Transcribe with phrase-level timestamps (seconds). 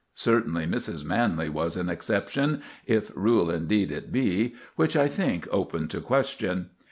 [0.15, 1.05] Certainly Mrs.
[1.05, 6.71] Manley was an exception, if rule indeed it be, which I think open to question.